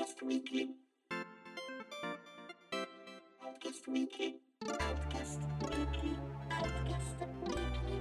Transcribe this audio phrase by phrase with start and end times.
[0.00, 0.80] Outcast Weekly.
[3.44, 4.40] Outcast Weekly.
[4.66, 6.16] Outcast Weekly.
[6.48, 7.04] Outcast
[7.42, 8.00] Weekly.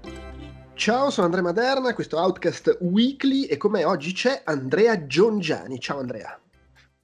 [0.00, 0.72] Weekly.
[0.72, 5.78] Ciao, sono Andrea Maderna, questo Outcast Weekly e con me oggi c'è Andrea Giongiani.
[5.78, 6.40] Ciao Andrea.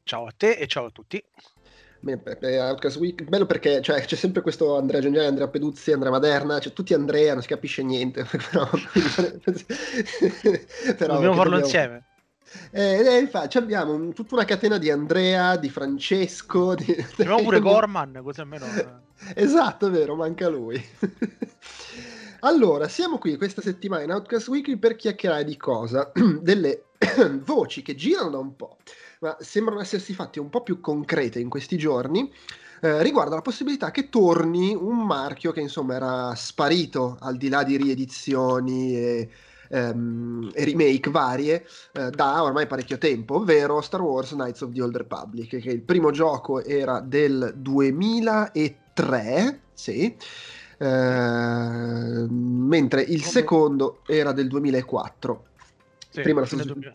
[0.03, 1.23] Ciao a te e ciao a tutti.
[2.98, 6.95] Week, bello perché cioè, c'è sempre questo Andrea Giongiani, Andrea Peduzzi, Andrea Maderna, cioè tutti
[6.95, 8.25] Andrea, non si capisce niente.
[8.51, 8.69] però,
[10.97, 12.05] però Dobbiamo farlo insieme.
[12.73, 16.75] Eh, eh, infatti abbiamo un- tutta una catena di Andrea, di Francesco.
[16.75, 16.84] Di...
[17.15, 18.67] Chiamiamo pure Gorman, così almeno...
[18.67, 19.09] eh.
[19.34, 20.83] Esatto, è vero, manca lui.
[22.41, 26.11] allora, siamo qui questa settimana in Outcast Weekly per chiacchierare di cosa?
[26.41, 26.84] Delle
[27.45, 28.78] voci che girano da un po',
[29.20, 32.33] ma sembrano essersi fatte un po' più concrete in questi giorni.
[32.83, 37.62] eh, riguardo alla possibilità che torni un marchio che insomma era sparito al di là
[37.62, 39.28] di riedizioni e,
[39.69, 44.80] ehm, e remake varie eh, da ormai parecchio tempo, ovvero Star Wars Knights of the
[44.80, 50.17] Old Republic, che il primo gioco era del 2003, sì,
[50.78, 55.45] eh, mentre il secondo era del 2004.
[56.08, 56.92] Sì, Prima stato- 2000,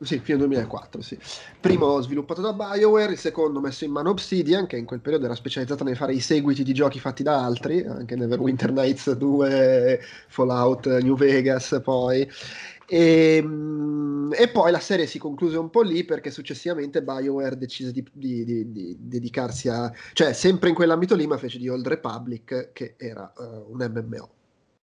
[0.00, 0.16] sì.
[0.16, 1.18] Sì, fine 2004, sì.
[1.60, 5.34] Primo sviluppato da BioWare, il secondo messo in mano Obsidian, che in quel periodo era
[5.34, 10.86] specializzata nel fare i seguiti di giochi fatti da altri, anche Neverwinter Nights 2, Fallout
[11.00, 12.28] New Vegas, poi.
[12.88, 17.90] E, mm, e poi la serie si concluse un po' lì perché successivamente BioWare decise
[17.90, 19.92] di, di- di- di dedicarsi a...
[20.12, 24.30] cioè sempre in quell'ambito lì, ma fece di Old Republic, che era eh, un MMO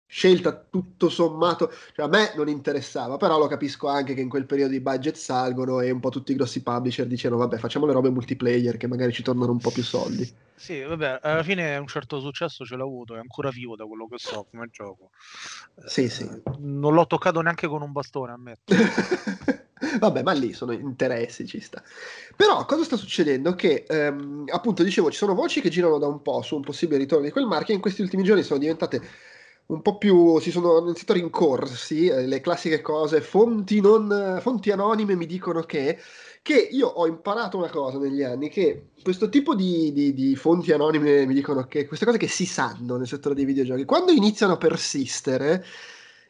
[0.07, 4.45] scelta tutto sommato, cioè a me non interessava, però lo capisco anche che in quel
[4.45, 7.93] periodo i budget salgono e un po' tutti i grossi publisher dicevano vabbè facciamo le
[7.93, 10.45] robe multiplayer che magari ci tornano un po' più soldi.
[10.55, 14.07] Sì, vabbè, alla fine un certo successo ce l'ha avuto, è ancora vivo da quello
[14.07, 15.11] che so come gioco.
[15.85, 16.27] Sì, Eh, sì.
[16.57, 18.73] Non l'ho toccato neanche con un bastone, ammetto.
[19.99, 21.83] Vabbè, ma lì sono interessi, ci sta.
[22.35, 23.53] Però cosa sta succedendo?
[23.53, 26.97] Che ehm, appunto dicevo, ci sono voci che girano da un po' su un possibile
[26.97, 29.01] ritorno di quel marchio e in questi ultimi giorni sono diventate
[29.67, 34.71] un po' più, si sono iniziato a rincorsi eh, le classiche cose, fonti, non, fonti
[34.71, 35.99] anonime mi dicono che,
[36.41, 40.71] che io ho imparato una cosa negli anni, che questo tipo di, di- di fonti
[40.71, 44.53] anonime mi dicono che queste cose che si sanno nel settore dei videogiochi, quando iniziano
[44.53, 45.65] a persistere,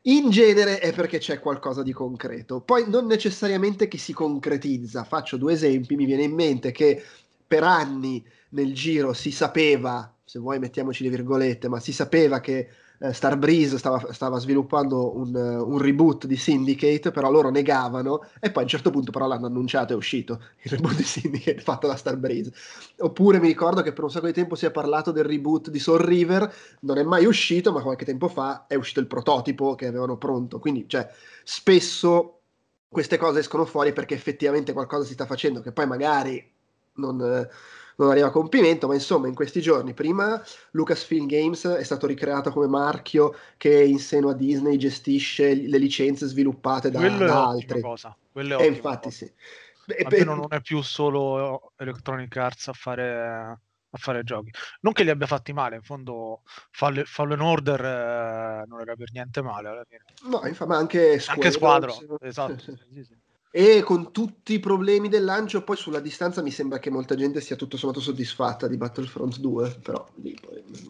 [0.04, 2.62] in genere è perché c'è qualcosa di concreto.
[2.62, 5.04] Poi non necessariamente che si concretizza.
[5.04, 5.96] Faccio due esempi.
[5.98, 7.04] Mi viene in mente che
[7.46, 12.69] per anni nel giro si sapeva, se vuoi mettiamoci le virgolette, ma si sapeva che
[13.00, 18.52] eh, Starbreeze stava, stava sviluppando un, eh, un reboot di Syndicate, però loro negavano e
[18.52, 21.59] poi a un certo punto però l'hanno annunciato e è uscito il reboot di Syndicate
[21.59, 22.52] fatto da Starbreeze.
[23.00, 25.80] Oppure mi ricordo che per un sacco di tempo si è parlato del reboot di
[25.80, 29.88] Soul River, non è mai uscito, ma qualche tempo fa è uscito il prototipo che
[29.88, 30.59] avevano pronto.
[30.59, 31.09] Quindi, cioè,
[31.44, 32.34] spesso
[32.90, 36.52] queste cose escono fuori perché effettivamente qualcosa si sta facendo, che poi magari
[36.94, 37.50] non, eh,
[37.97, 40.41] non arriva a compimento, ma insomma, in questi giorni, prima
[40.72, 46.28] Lucasfilm Games è stato ricreato come marchio che in seno a Disney gestisce le licenze
[46.28, 47.81] sviluppate da, da altri.
[47.81, 48.16] cosa.
[48.31, 49.16] Quello è E ottima infatti cosa.
[49.16, 49.31] sì.
[50.09, 53.22] Beh, non è più solo Electronic Arts a fare,
[53.90, 54.52] a fare giochi.
[54.81, 56.41] Non che li abbia fatti male, in fondo
[56.72, 59.86] Fall- Fallen Order eh, non era per niente male
[60.24, 62.57] no, infatti, ma anche Anche Squadron, Squadro, esatto.
[62.59, 62.75] sì.
[62.94, 63.16] sì, sì.
[63.57, 67.41] E con tutti i problemi del lancio, poi sulla distanza mi sembra che molta gente
[67.41, 70.90] sia tutto sommato soddisfatta di Battlefront 2, però lì poi mm,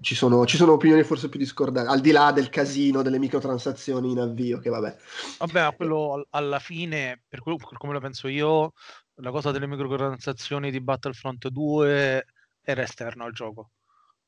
[0.00, 4.12] ci sono, ci sono opinioni forse più discordanti, al di là del casino delle microtransazioni
[4.12, 4.96] in avvio, che vabbè.
[5.38, 8.72] Vabbè, quello al- alla fine, per, quello- per come lo penso io,
[9.16, 12.26] la cosa delle microtransazioni di Battlefront 2
[12.62, 13.70] era esterno al gioco.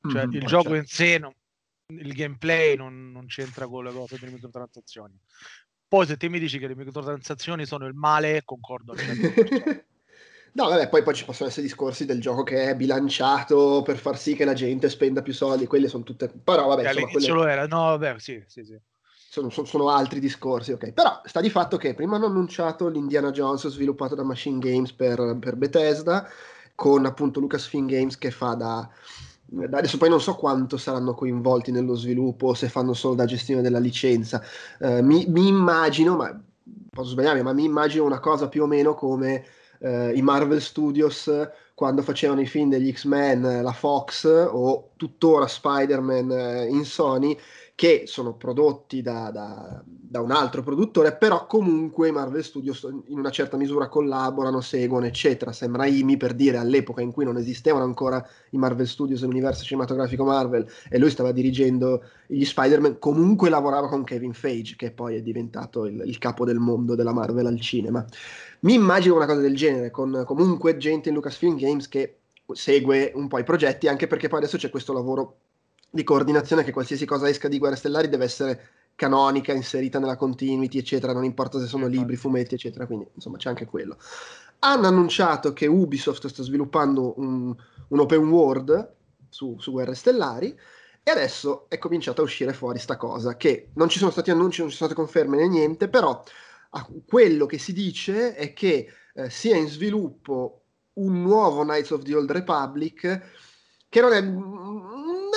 [0.05, 0.75] Cioè, Mhm, il gioco certo.
[0.75, 1.33] in sé, non-
[1.91, 5.17] il gameplay non, non c'entra con le cose delle microtransazioni.
[5.89, 9.83] Poi se te mi dici che le microtransazioni sono il male, concordo al 100%.
[10.51, 14.17] No, vabbè, poi, poi ci possono essere discorsi del gioco che è bilanciato per far
[14.17, 16.27] sì che la gente spenda più soldi, quelle sono tutte...
[16.27, 18.77] Però vabbè, insomma, quelle lo era, no, vabbè, sì, sì, sì.
[19.29, 20.91] sono, sono- sono altri discorsi, ok.
[20.91, 25.37] Però sta di fatto che prima hanno annunciato l'Indiana Jones sviluppato da Machine Games per,
[25.39, 26.27] per Bethesda,
[26.73, 28.89] con appunto Lucasfilm Games che fa da...
[29.71, 33.79] Adesso poi non so quanto saranno coinvolti nello sviluppo, se fanno solo da gestione della
[33.79, 34.41] licenza.
[34.79, 36.39] Eh, mi, mi immagino, ma
[36.89, 39.43] posso sbagliarmi, ma mi immagino una cosa più o meno come
[39.79, 41.31] eh, i Marvel Studios
[41.73, 47.37] quando facevano i film degli X-Men, eh, la Fox o tuttora Spider-Man eh, in Sony,
[47.73, 53.29] che sono prodotti da, da, da, un altro produttore, però comunque Marvel Studios in una
[53.29, 55.53] certa misura collaborano, seguono, eccetera.
[55.53, 60.25] Sembra Imi per dire all'epoca in cui non esistevano ancora i Marvel Studios l'universo cinematografico
[60.25, 65.21] Marvel e lui stava dirigendo gli Spider-Man, comunque lavorava con Kevin Feige, che poi è
[65.21, 68.05] diventato il, il capo del mondo della Marvel al cinema.
[68.61, 72.18] Mi immagino una cosa del genere, con comunque gente in Lucasfilm Games che
[72.53, 75.37] segue un po' i progetti, anche perché poi adesso c'è questo lavoro
[75.89, 80.77] di coordinazione che qualsiasi cosa esca di Guerre Stellari deve essere canonica, inserita nella continuity,
[80.77, 83.97] eccetera, non importa se sono libri, fumetti, eccetera, quindi insomma c'è anche quello.
[84.59, 87.55] Hanno annunciato che Ubisoft sta sviluppando un,
[87.87, 88.93] un open world
[89.29, 90.53] su, su, Guerre Stellari
[91.01, 94.59] e adesso è cominciata a uscire fuori sta cosa, che non ci sono stati annunci,
[94.59, 96.21] non ci sono state conferme né niente, però
[97.07, 100.63] quello che si dice è che eh, sia in sviluppo
[100.93, 103.21] un nuovo Knights of the Old Republic
[103.87, 104.21] che non è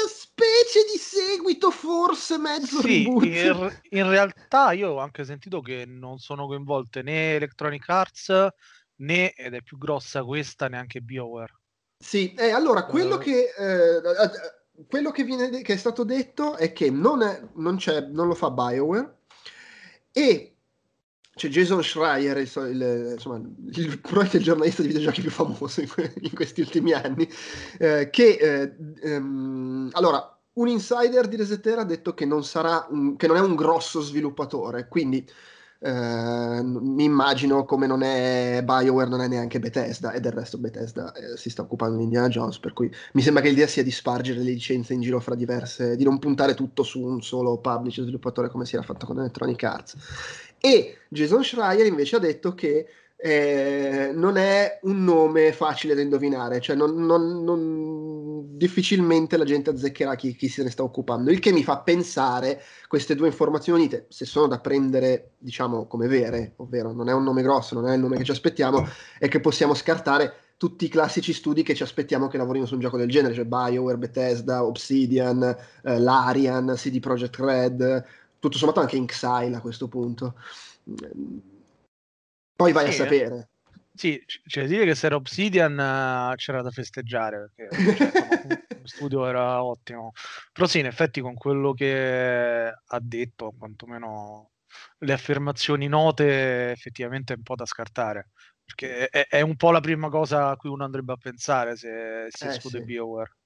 [0.09, 6.19] specie di seguito, forse mezzo sì, in, in, realtà io ho anche sentito che non
[6.19, 8.49] sono coinvolte né Electronic Arts
[8.97, 11.59] né, ed è più grossa questa, neanche BioWare.
[11.99, 13.53] Sì, eh, allora quello uh, che...
[13.57, 14.01] Eh,
[14.89, 17.79] quello che, viene, che è stato detto è che non, è, non,
[18.11, 19.19] non lo fa BioWare
[20.11, 20.52] e
[21.35, 25.89] c'è Jason Schreier, il, il, insomma, il, probabilmente il giornalista di videogiochi più famoso in,
[26.21, 27.29] in questi ultimi anni,
[27.79, 32.43] eh, che eh, ehm, allora un insider di Resetera ha detto che non,
[32.91, 35.27] un, che non è un grosso sviluppatore, quindi
[35.85, 41.13] eh, mi immagino come non è BioWare, non è neanche Bethesda, e del resto Bethesda
[41.13, 43.91] eh, si sta occupando di Indiana Jones, per cui mi sembra che l'idea sia di
[43.91, 48.05] spargere le licenze in giro fra diverse, di non puntare tutto su un solo publisher
[48.05, 49.97] sviluppatore come si era fatto con Electronic Arts.
[50.65, 52.87] E Jason Schreier invece ha detto che
[53.17, 59.71] eh, non è un nome facile da indovinare, cioè non, non, non, difficilmente la gente
[59.71, 63.81] azzeccherà chi, chi, se ne sta occupando, il che mi fa pensare queste due informazioni
[63.81, 67.89] unite, se sono da prendere diciamo come vere, ovvero non è un nome grosso, non
[67.89, 68.89] è il nome che ci aspettiamo,
[69.19, 72.81] è che possiamo scartare tutti i classici studi che ci aspettiamo che lavorino su un
[72.81, 75.43] gioco del genere, cioè BioWare, Bethesda, Obsidian,
[75.83, 78.05] eh, Larian, CD Projekt Red,
[78.43, 80.35] tutto sommato anche Inxile a questo punto
[82.57, 83.49] poi vai sì, a sapere.
[83.95, 88.87] Sì, c'è da dire che se era Obsidian uh, c'era da festeggiare perché cioè, lo
[88.87, 90.13] studio era ottimo.
[90.53, 94.51] Però sì, in effetti con quello che ha detto, quantomeno
[94.99, 98.31] le affermazioni note, effettivamente è un po' da scartare.
[98.65, 102.27] Perché è, è un po' la prima cosa a cui uno andrebbe a pensare se
[102.31, 102.85] si eh, esclude sì.
[102.85, 103.37] BioWare.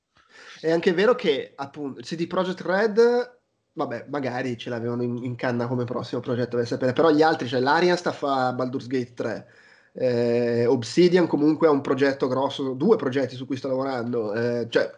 [0.61, 3.36] È anche vero che appunto CD Projekt Red
[3.77, 7.47] vabbè, magari ce l'avevano in, in, canna come prossimo progetto, per sapere, però gli altri,
[7.47, 9.47] cioè l'Arian sta a Baldur's Gate 3,
[9.93, 14.91] eh, Obsidian comunque ha un progetto grosso, due progetti su cui sto lavorando, eh, cioè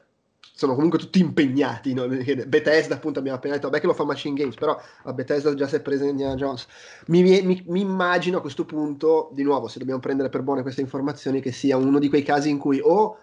[0.54, 2.06] sono comunque tutti impegnati, no?
[2.08, 5.66] Bethesda appunto abbiamo appena detto, vabbè che lo fa Machine Games, però a Bethesda già
[5.66, 6.66] si è presa Indiana Jones.
[7.06, 10.80] Mi, mi, mi, immagino a questo punto, di nuovo, se dobbiamo prendere per buone queste
[10.80, 13.18] informazioni, che sia uno di quei casi in cui o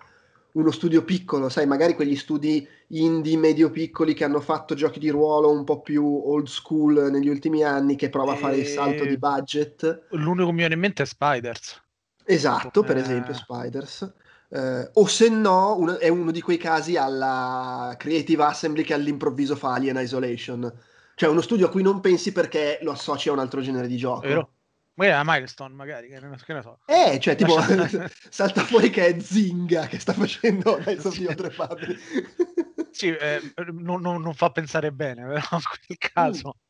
[0.55, 5.09] uno studio piccolo, sai, magari quegli studi indie medio piccoli che hanno fatto giochi di
[5.09, 9.05] ruolo un po' più old school negli ultimi anni, che prova a fare il salto
[9.05, 10.07] di budget.
[10.11, 11.83] L'unico che mi viene in mente è Spiders.
[12.23, 14.13] Esatto, per esempio Spiders.
[14.49, 19.55] Eh, o se no, un, è uno di quei casi alla Creative Assembly che all'improvviso
[19.55, 20.71] fa Alien Isolation.
[21.15, 23.97] Cioè uno studio a cui non pensi perché lo associ a un altro genere di
[23.97, 24.21] gioco.
[24.21, 24.54] Vero?
[24.95, 26.79] Magari la milestone, magari, che ne, so.
[26.85, 27.57] Eh, cioè, tipo,
[28.29, 31.25] salta fuori che è Zinga che sta facendo dai sì.
[31.35, 31.97] tre padri.
[32.91, 36.55] sì, eh, non, non, non, fa pensare bene, però in quel caso.
[36.55, 36.63] Mm.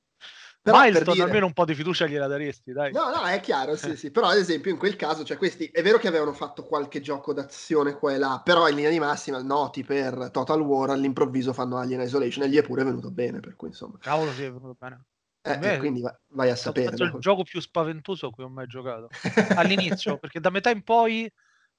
[0.66, 1.26] Però Milestone dire...
[1.26, 2.92] almeno un po' di fiducia gliela daresti, dai.
[2.92, 4.10] No, no, è chiaro, sì, sì.
[4.10, 7.32] Però ad esempio in quel caso, cioè questi, è vero che avevano fatto qualche gioco
[7.32, 11.78] d'azione qua e là, però in linea di massima, noti per Total War, all'improvviso fanno
[11.78, 14.00] Alien Isolation e gli è pure venuto bene, per cui insomma.
[14.00, 15.06] Cavolo, sì, è venuto bene.
[15.48, 16.96] Eh, Beh, quindi vai a sapere.
[16.96, 19.10] È il gioco più spaventoso a cui ho mai giocato.
[19.56, 21.32] All'inizio, perché da metà in poi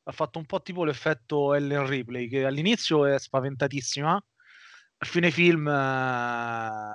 [0.05, 5.67] ha fatto un po' tipo l'effetto Ellen Ripley, che all'inizio è spaventatissima, a fine film
[5.67, 6.93] eh,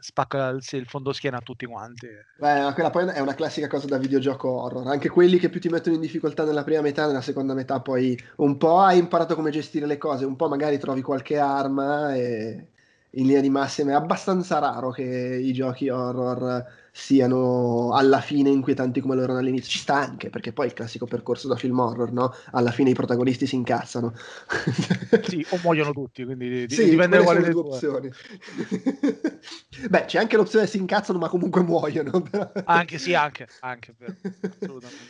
[0.00, 2.08] spacca il, il fondo schiena a tutti quanti.
[2.38, 4.88] Beh, quella poi è una classica cosa da videogioco horror.
[4.88, 8.18] Anche quelli che più ti mettono in difficoltà nella prima metà, nella seconda metà poi
[8.38, 12.70] un po' hai imparato come gestire le cose, un po' magari trovi qualche arma e
[13.16, 19.00] in linea di massima è abbastanza raro che i giochi horror siano alla fine inquietanti
[19.00, 19.70] come lo erano all'inizio.
[19.70, 22.34] Ci sta anche, perché poi il classico percorso da film horror, no?
[22.52, 24.14] Alla fine i protagonisti si incazzano.
[25.24, 28.10] sì, o muoiono tutti, quindi sì, dipende da quale delle due opzioni.
[29.88, 32.22] Beh, c'è anche l'opzione si incazzano, ma comunque muoiono.
[32.64, 34.14] anche sì, anche, anche per...
[34.60, 35.04] assolutamente.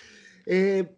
[0.45, 0.97] E...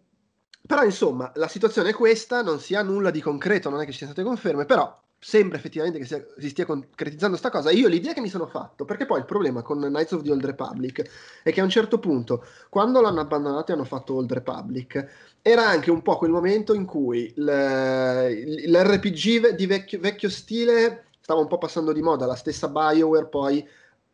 [0.65, 3.91] Però insomma, la situazione è questa, non si ha nulla di concreto, non è che
[3.91, 7.71] ci siano state conferme, però sembra effettivamente che sia- si stia concretizzando sta cosa.
[7.71, 10.45] Io l'idea che mi sono fatto, perché poi il problema con Knights of the Old
[10.45, 11.09] Republic
[11.43, 15.07] è che a un certo punto, quando l'hanno abbandonato e hanno fatto Old Republic,
[15.41, 21.47] era anche un po' quel momento in cui l'RPG di vecchio, vecchio stile stava un
[21.47, 23.67] po' passando di moda, la stessa BioWare poi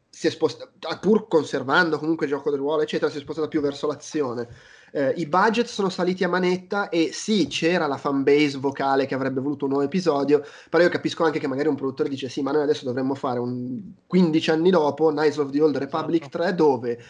[0.10, 3.62] si è spostata, pur conservando comunque il gioco del ruolo, eccetera, si è spostata più
[3.62, 4.48] verso l'azione.
[4.96, 9.42] Eh, I budget sono saliti a manetta e sì, c'era la fanbase vocale che avrebbe
[9.42, 12.52] voluto un nuovo episodio, però io capisco anche che magari un produttore dice sì, ma
[12.54, 16.38] noi adesso dovremmo fare un 15 anni dopo Knights of the Old Republic Certo.
[16.38, 17.04] 3 dove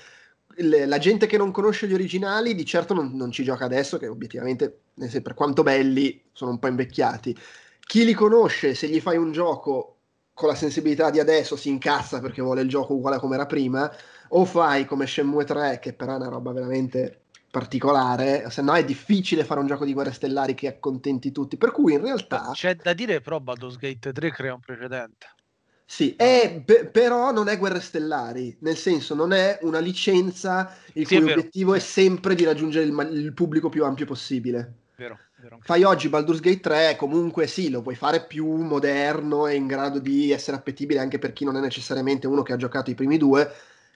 [0.58, 3.98] le- la gente che non conosce gli originali di certo non, non ci gioca adesso,
[4.00, 4.80] che obiettivamente,
[5.22, 7.38] per quanto belli, sono un po' invecchiati.
[7.82, 9.98] Chi li conosce, se gli fai un gioco
[10.34, 13.92] con la sensibilità di adesso, si incazza perché vuole il gioco uguale come era prima,
[14.30, 17.20] o fai come Shenmue 3, che però è una roba veramente
[17.56, 21.56] particolare, se no è difficile fare un gioco di guerre stellari che accontenti tutti.
[21.56, 22.52] Per cui in realtà...
[22.52, 25.28] C'è da dire però Baldur's Gate 3 crea un precedente.
[25.88, 31.06] Sì, è- pe- però non è Guerre Stellari, nel senso non è una licenza il
[31.06, 31.40] Sì, è cui vero.
[31.40, 34.74] obiettivo è sempre di raggiungere il, ma- il pubblico più ampio possibile.
[34.98, 39.56] Vero, vero Fai oggi Baldur's Gate 3, comunque sì, lo puoi fare più moderno e
[39.56, 42.90] in grado di essere appetibile anche per chi non è necessariamente uno che ha giocato
[42.90, 43.50] i primi due,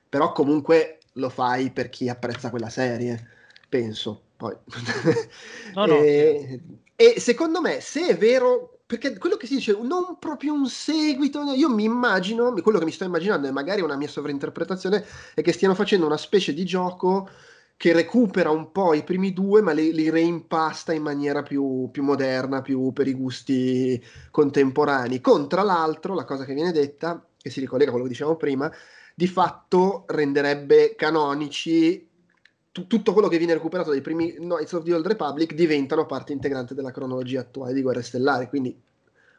[0.08, 3.28] però comunque lo fai per chi apprezza quella serie,
[3.70, 4.24] penso.
[4.36, 4.56] Poi.
[5.76, 6.60] No, no, e,
[6.96, 11.44] e secondo me, se è vero, perché quello che si dice, non proprio un seguito,
[11.54, 15.54] io mi immagino, quello che mi sto immaginando è magari una mia sovrainterpretazione, è che
[15.54, 17.30] stiano facendo una specie di gioco
[17.78, 22.04] che recupera un po' i primi due, ma li, li reimpasta in maniera più, più
[22.04, 25.22] moderna, più per i gusti contemporanei.
[25.22, 28.36] Con tra l'altro, la cosa che viene detta, che si ricollega a quello che dicevamo
[28.36, 28.70] prima,
[29.16, 32.09] di fatto renderebbe canonici
[32.80, 36.34] tu- tutto quello che viene recuperato dai primi Knights of the Old Republic diventano parte
[36.34, 38.80] integrante della cronologia attuale di Guerre Stellari, quindi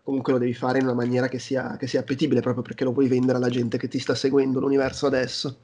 [0.02, 2.92] comunque lo devi fare in una maniera che sia, che sia appetibile proprio perché lo
[2.92, 5.60] puoi vendere alla gente che ti sta seguendo l'universo adesso.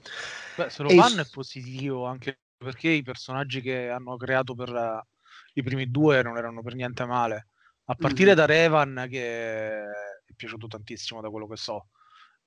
[0.55, 4.71] Beh, se lo E fanno è positivo anche perché i personaggi che hanno creato per
[4.75, 5.07] eh,
[5.55, 7.49] i primi due non erano per niente male.
[7.85, 8.35] A partire Mhm.
[8.35, 11.89] da Revan, che è piaciuto tantissimo da quello che so,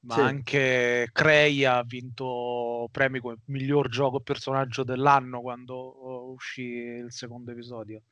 [0.01, 0.21] ma Sì.
[0.21, 7.51] anche Crei ha vinto premi come miglior gioco personaggio dell'anno quando oh, uscì il secondo
[7.51, 8.03] episodio.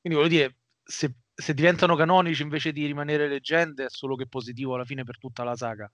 [0.00, 4.74] Quindi voglio dire, se, se diventano canonici invece di rimanere leggende, è solo che positivo
[4.74, 5.90] alla fine per tutta la saga.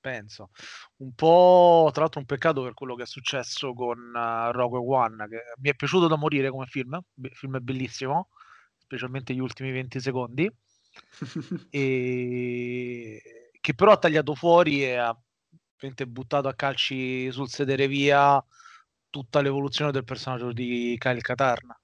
[0.00, 0.50] Penso.
[0.98, 5.26] Un po', tra l'altro, un peccato per quello che è successo con uh, Rogue One,
[5.28, 6.98] che mi è piaciuto da morire come film.
[7.16, 8.28] Il film è bellissimo,
[8.76, 10.50] specialmente gli ultimi 20 secondi.
[11.70, 15.16] E che però ha tagliato fuori e ha
[16.06, 18.42] buttato a calci sul sedere via
[19.10, 21.74] tutta l'evoluzione del personaggio di Kyle Katarn.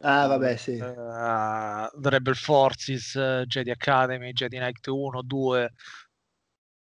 [0.00, 0.72] ah, vabbè, sì.
[0.72, 3.16] Eh, The Rebel Forces,
[3.46, 5.72] Jedi Academy, Jedi Knight 1, 2,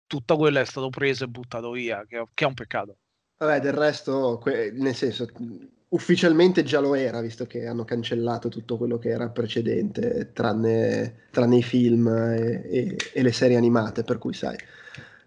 [0.06, 2.98] tutta quella è stato preso e buttato via, che, che è un peccato.
[3.38, 5.26] Vabbè, del resto, que- nel senso,
[5.94, 11.58] ufficialmente già lo era, visto che hanno cancellato tutto quello che era precedente, tranne, tranne
[11.58, 14.58] i film e, e- e le serie animate, per cui sai,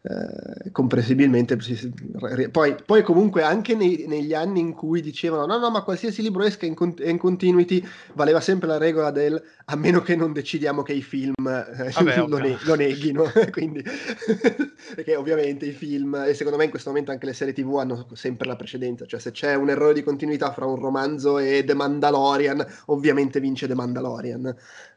[0.09, 1.59] eh, comprensibilmente...
[1.61, 5.71] si- si- re- poi, poi comunque anche nei- negli anni in cui dicevano no, no,
[5.71, 7.85] ma qualsiasi libro esca in, con- in continuity,
[8.15, 12.17] valeva sempre la regola del a meno che non decidiamo che i film eh, Vabbè,
[12.19, 12.39] lo, ovvio.
[12.39, 13.83] ne- lo neghino, quindi
[14.95, 18.07] perché ovviamente i film e secondo me in questo momento anche le serie tv hanno
[18.13, 21.75] sempre la precedenza, cioè se c'è un errore di continuità fra un romanzo e The
[21.75, 24.47] Mandalorian, ovviamente vince The Mandalorian,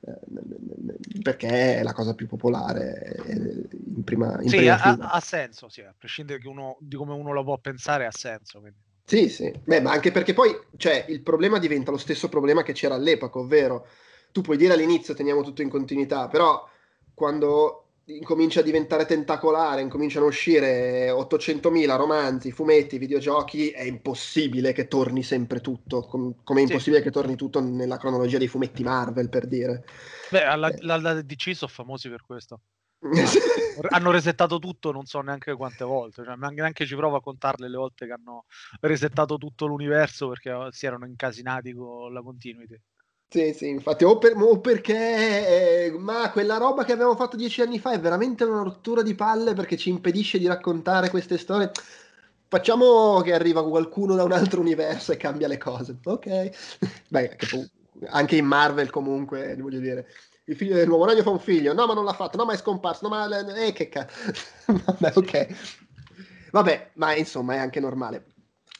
[0.01, 0.19] eh,
[1.23, 4.99] perché è la cosa più popolare eh, in prima, in Sì, prima fila.
[5.00, 8.60] Ha senso, sì, a prescindere uno, di come uno la può pensare, ha senso.
[8.60, 8.79] quindi.
[9.03, 12.74] Sì, sì, Beh, ma anche perché poi cioè, il problema diventa lo stesso problema che
[12.74, 13.88] c'era all'epoca, ovvero
[14.32, 16.68] tu puoi dire all'inizio teniamo tutto in continuità, però
[17.15, 24.88] quando incomincia a diventare tentacolare, incominciano a uscire 800.000 romanzi, fumetti, videogiochi, è impossibile che
[24.88, 26.72] torni sempre tutto, com- come è Sì.
[26.72, 29.84] impossibile che torni tutto nella cronologia dei fumetti Marvel, per dire.
[30.32, 30.77] Beh, alla, Eh.
[30.91, 32.62] alla DC sono famosi per questo.
[33.89, 37.77] Hanno resettato tutto non so neanche quante volte, cioè neanche ci provo a contarle le
[37.77, 38.46] volte che hanno
[38.82, 42.79] resettato tutto l'universo perché eh, si erano incasinati con la continuity.
[43.32, 47.62] Sì, sì, infatti, o, per- o perché, eh, ma quella roba che abbiamo fatto dieci
[47.62, 51.72] anni fa è veramente una rottura di palle perché ci impedisce di raccontare queste storie.
[52.48, 56.50] Facciamo che arriva qualcuno da un altro universo e cambia le cose, ok?
[57.08, 57.38] Beh,
[58.08, 60.08] anche in Marvel comunque, voglio dire,
[60.50, 62.53] il figlio del nuovo ragno fa un figlio, no ma non l'ha fatto, no ma
[62.53, 63.27] è scomparso, no ma...
[63.56, 64.34] Eh, che cazzo,
[64.65, 65.48] vabbè, ok.
[66.51, 68.25] Vabbè, ma insomma è anche normale.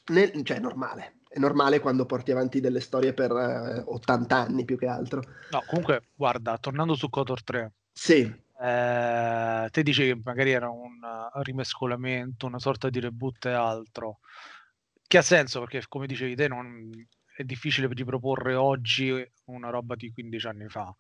[0.08, 1.20] Nel- cioè, è normale.
[1.28, 5.22] È normale quando porti avanti delle storie per eh, 80 anni più che altro.
[5.52, 8.22] No, comunque, guarda, tornando su Kotor 3, Sì,
[8.62, 14.20] Eh, te dici che magari era un uh, rimescolamento, una sorta di reboot e altro.
[15.08, 16.90] Che ha senso perché, come dicevi te, non...
[17.36, 19.14] è difficile riproporre oggi
[19.46, 20.92] una roba di 15 anni fa.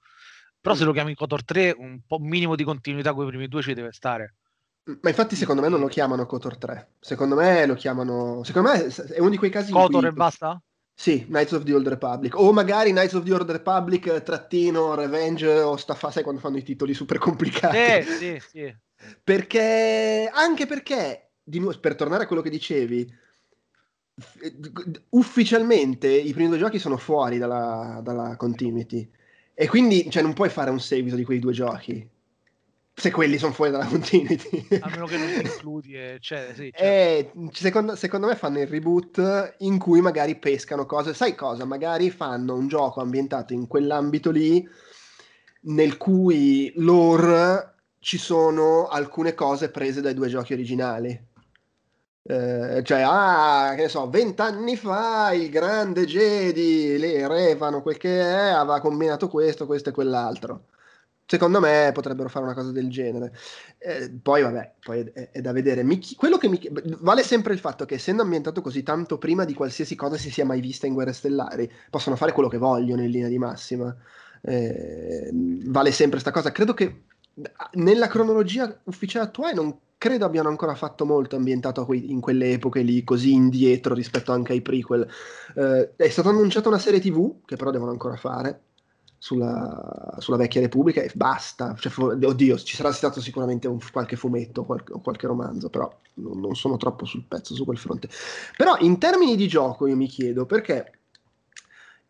[0.61, 0.87] Però se Mm.
[0.87, 3.91] lo chiami KOTOR 3, un po' minimo di continuità con i primi due ci deve
[3.91, 4.35] stare.
[5.01, 6.93] ma infatti secondo me non lo chiamano KOTOR 3.
[6.99, 8.43] Secondo me lo chiamano...
[8.43, 10.09] Secondo me è uno di quei casi in KOTOR cui...
[10.09, 10.61] e basta?
[10.93, 12.37] Sì, Knights of the Old Republic.
[12.37, 16.41] O magari Knights of the Old Republic, eh, trattino, Revenge o sta fa, sai quando
[16.41, 17.77] fanno i titoli super complicati.
[17.77, 18.75] Eh, sì, sì.
[19.23, 23.09] Perché, anche perché, nuovo, per tornare a quello che dicevi,
[24.19, 29.09] f- ufficialmente i primi due giochi sono fuori dalla, dalla continuity.
[29.61, 32.09] E quindi, cioè, non puoi fare un seguito di quei due giochi.
[32.93, 34.65] Se quelli sono fuori dalla continuity.
[34.79, 36.77] A meno che non ti includi, e cioè, sì, certo.
[36.81, 41.13] Eh, secondo, secondo me fanno il reboot in cui magari pescano cose.
[41.13, 41.65] Sai cosa?
[41.65, 44.65] Magari fanno un gioco ambientato in quell'ambito lì,
[45.63, 51.21] nel cui lore ci sono alcune cose prese dai due giochi originali.
[52.21, 58.21] Eh, cioè, ah, che ne so, vent'anni fa il grande Jedi, le Revan, quel che
[58.21, 60.65] è, aveva combinato questo, questo e quell'altro.
[61.25, 63.33] Secondo me potrebbero fare una cosa del genere.
[63.77, 65.83] Eh, poi, vabbè, poi è, è- da vedere.
[65.83, 66.59] Mi quello che mi
[67.01, 70.45] vale sempre il fatto che, essendo ambientato così tanto prima di qualsiasi cosa si sia
[70.45, 73.95] mai vista in Guerre Stellari, possono fare quello che vogliono in linea di massima.
[74.41, 76.51] Eh, vale sempre sta cosa.
[76.51, 77.03] Credo che
[77.73, 83.03] nella cronologia ufficiale attuale non credo abbiano ancora fatto molto ambientato in quelle epoche lì,
[83.03, 85.07] così indietro rispetto anche ai prequel.
[85.55, 88.61] Eh, è stata annunciata una serie TV, che però devono ancora fare,
[89.21, 91.75] sulla, sulla vecchia Repubblica e basta.
[91.77, 96.39] Cioè, fu- oddio, ci sarà stato sicuramente un- qualche fumetto o qualche romanzo, però non,
[96.39, 98.09] non sono troppo sul pezzo su quel fronte.
[98.55, 100.98] Però in termini di gioco io mi chiedo perché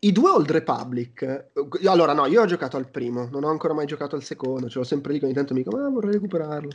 [0.02, 3.74] i due Old Republic, eh, allora no, io ho giocato al primo, non ho ancora
[3.74, 6.70] mai giocato al secondo, ce l'ho sempre lì ogni tanto mi dico, ma vorrei recuperarlo.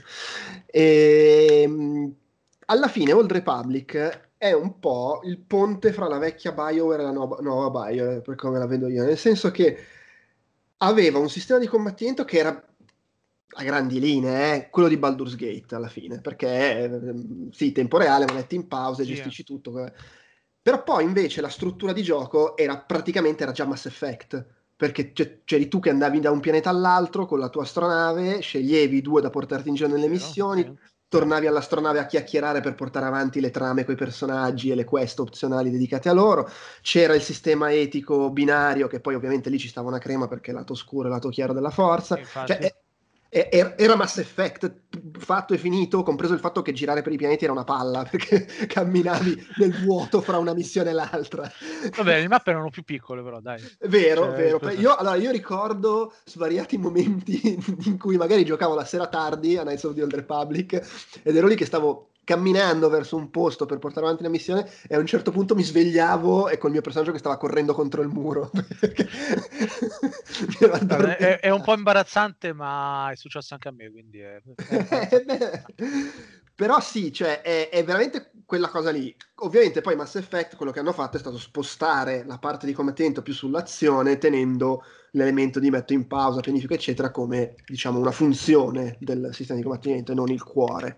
[0.67, 2.13] E, mh,
[2.67, 7.11] alla fine Old Republic è un po' il ponte fra la vecchia BioWare e la
[7.11, 9.77] nuova, nuova BioWare, per come la vedo io, nel senso che
[10.77, 12.67] aveva un sistema di combattimento che era
[13.57, 18.25] a grandi linee, eh, quello di Baldur's Gate alla fine, perché ehm, sì, tempo reale,
[18.25, 19.83] ma metti in pausa e gestisci tutto.
[19.83, 19.91] eh.
[20.65, 24.43] Però poi invece la struttura di gioco era praticamente era già Mass Effect,
[24.75, 29.21] perché c'eri tu che andavi da un pianeta all'altro con la tua astronave, sceglievi due
[29.21, 30.75] da portarti in giro nelle missioni, sì.
[31.07, 35.19] tornavi all'astronave a chiacchierare per portare avanti le trame con i personaggi e le quest
[35.19, 36.49] opzionali dedicate a loro.
[36.81, 40.73] C'era il sistema etico binario, che poi ovviamente lì ci stava una crema perché lato
[40.73, 42.17] scuro e lato chiaro della forza.
[42.17, 42.53] Infatti.
[42.53, 42.75] Cioè,
[43.49, 44.83] era Mass Effect
[45.17, 48.45] fatto e finito, compreso il fatto che girare per i pianeti era una palla perché
[48.67, 51.51] camminavi nel vuoto fra una missione e l'altra.
[51.97, 53.61] Vabbè, le mappe erano più piccole, però dai.
[53.87, 54.69] Vero, Cioè, vero.
[54.71, 59.83] Io, allora, io ricordo svariati momenti in cui magari giocavo la sera tardi a Knights
[59.83, 64.05] of the Old Republic ed ero lì che stavo camminando verso un posto per portare
[64.05, 67.19] avanti la missione e a un certo punto mi svegliavo e col mio personaggio che
[67.19, 68.51] stava correndo contro il muro.
[71.17, 74.41] È, è un po' imbarazzante, ma è successo anche a me, quindi è,
[76.55, 79.13] Però sì, cioè, è, è veramente quella cosa lì.
[79.39, 83.21] Ovviamente poi Mass Effect quello che hanno fatto è stato spostare la parte di combattimento
[83.21, 89.29] più sull'azione, tenendo l'elemento di metto in pausa, pianifico, eccetera, come diciamo una funzione del
[89.33, 90.95] sistema di combattimento e non il cuore.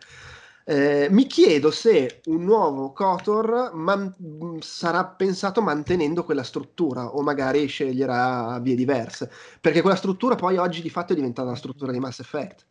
[0.69, 4.13] Eh, mi chiedo se un nuovo KOTOR man-
[4.59, 10.81] sarà pensato mantenendo quella struttura o magari sceglierà vie diverse, perché quella struttura poi oggi
[10.81, 12.65] di fatto è diventata la struttura di Mass Effect.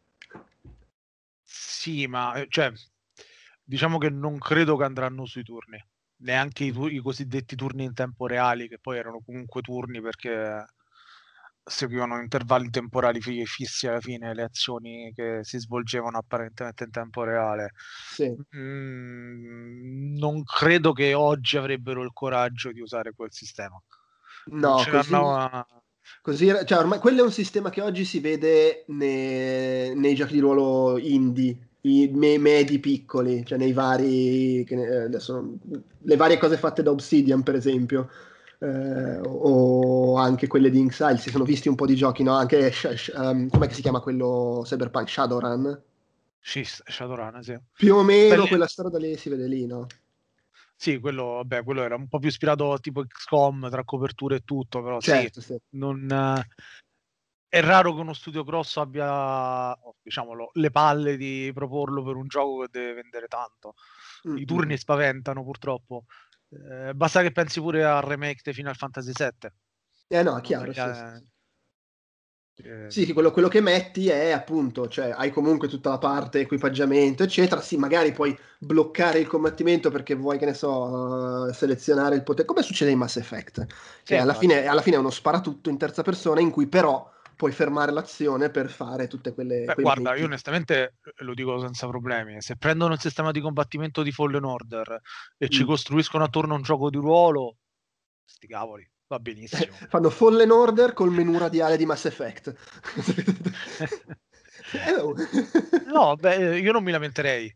[1.43, 2.71] Sì, ma eh, cioè,
[3.65, 5.83] diciamo che non credo che andranno sui turni,
[6.17, 10.67] neanche i, tu- i cosiddetti turni in tempo reali, che poi erano comunque turni perché
[11.69, 17.25] seguivano intervalli temporali fi- fissi alla fine, le azioni che si svolgevano apparentemente in tempo
[17.25, 17.73] reale.
[18.09, 18.33] Sì.
[18.57, 23.83] Mm, non credo che oggi avrebbero il coraggio di usare quel sistema.
[24.47, 24.77] No,
[26.23, 30.35] così, a- cioè ormai quello è un sistema che oggi si vede ne- nei giochi
[30.35, 35.59] di ruolo indie, i me- medi piccoli, cioè nei vari, che ne- adesso
[35.99, 38.09] le varie cose fatte da Obsidian, per esempio,
[38.61, 42.35] eh, o anche quelle di Inxile, si sono visti un po' di giochi, no?
[42.35, 42.73] Anche,
[43.15, 45.83] um, com'è che si chiama quello Cyberpunk Shadowrun?
[46.41, 47.59] Sì, Shadowrun, sì.
[47.77, 49.87] Più o meno Quelli- quella storia da lì si vede lì, no?
[50.79, 54.83] Sì, quello, vabbè, quello era un po' più ispirato tipo XCOM tra coperture e tutto,
[54.83, 55.57] però sì, Certo, sì.
[55.71, 56.47] non, eh,
[57.49, 62.61] è raro che uno studio grosso abbia, diciamolo, le palle di proporlo per un gioco
[62.63, 63.75] che deve vendere tanto.
[64.29, 66.05] Mm, I mm, turni spaventano purtroppo.
[66.53, 69.53] Eh, basta che pensi pure al remake di Final Fantasy VII.
[70.11, 71.23] Eh no, è chiaro, so sì, sì, sì.
[72.59, 76.39] Eh, Sì, che quello, quello che metti è appunto, cioè hai comunque tutta la parte
[76.41, 77.61] equipaggiamento, eccetera.
[77.61, 82.63] Sì, magari puoi bloccare il combattimento perché vuoi, che ne so, selezionare il potere, come
[82.63, 83.67] succede in Mass Effect,
[84.03, 84.47] sì, che alla infatti.
[84.47, 88.51] fine, alla fine è uno sparatutto in terza persona in cui però puoi fermare l'azione
[88.51, 89.65] per fare tutte quelle...
[89.65, 90.21] Beh, guarda, movimenti.
[90.21, 92.41] io onestamente eh, lo dico senza problemi.
[92.41, 95.01] Se prendono il sistema di combattimento di Fallen Order
[95.37, 95.67] e ci Mm.
[95.67, 97.59] costruiscono attorno un gioco di ruolo,
[98.25, 99.73] sti cavoli, va benissimo.
[99.89, 102.55] Fanno Fallen Order col menu radiale di Mass Effect.
[104.73, 105.15] Eh, oh.
[105.87, 107.55] no, beh, io non mi lamenterei.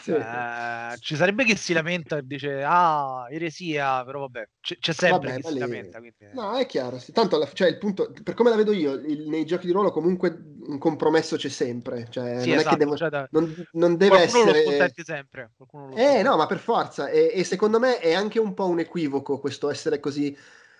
[0.00, 0.10] Sì.
[0.12, 5.30] Eh, ci sarebbe chi si lamenta e dice ah, eresia, però vabbè, c'è, c'è sempre
[5.30, 5.98] Vabbè, chi si lamenta.
[5.98, 6.16] Quindi...
[6.32, 6.98] No, è chiaro.
[6.98, 7.12] sì.
[7.12, 9.90] Tanto, alla- cioè, il punto, per come la vedo io, il- nei giochi di ruolo
[9.90, 12.06] comunque un compromesso c'è sempre.
[12.10, 14.62] Cioè, Sì, non è esatto, che devo- cioè, non, non deve qualcuno lo essere...
[14.62, 15.50] scontenti sempre.
[15.56, 17.08] qualcuno lo Eh no, ma per forza.
[17.08, 20.36] E, e secondo me è anche un po' un equivoco questo essere così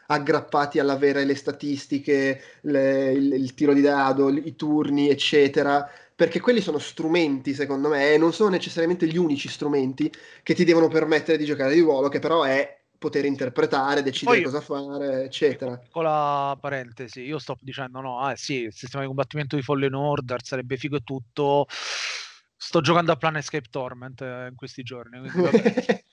[0.07, 5.89] aggrappati all'avere le statistiche, le- il, il tiro di dado, i turni, eccetera.
[6.21, 10.65] Perché quelli sono strumenti, secondo me, e non sono necessariamente gli unici strumenti che ti
[10.65, 15.25] devono permettere di giocare di ruolo, che però è poter interpretare, decidere Poi- cosa fare,
[15.25, 15.79] eccetera.
[15.79, 20.45] Piccola parentesi, io sto dicendo no, ah sì, il sistema di combattimento di Fallen Order
[20.45, 21.65] sarebbe figo e tutto.
[21.71, 25.21] Sto giocando a Planescape Torment eh, in questi giorni.
[25.21, 25.49] quindi.